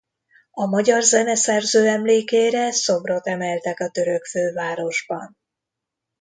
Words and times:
A 0.51 0.65
magyar 0.65 1.01
zeneszerző 1.03 1.87
emlékére 1.87 2.71
szobrot 2.71 3.27
emeltek 3.27 3.79
a 3.79 3.89
török 3.89 4.25
fővárosban. 4.25 5.37